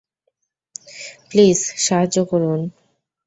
[1.29, 2.59] Please সাহায্য করুন।